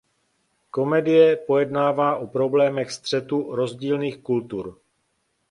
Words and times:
Komedie 0.71 1.35
pojednává 1.35 2.15
o 2.15 2.27
problémech 2.27 2.91
střetu 2.91 3.55
rozdílných 3.55 4.17
kultur. 4.17 4.77